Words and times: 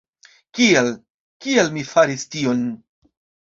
Kial, 0.59 0.89
kial 1.45 1.71
mi 1.77 1.85
faris 1.93 2.27
tion? 2.37 2.67